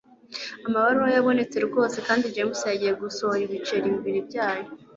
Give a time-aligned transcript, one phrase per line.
[0.67, 4.67] Amabaruwa yabonetse rwose kandi James yagiye gusohora ibice bibiri byayo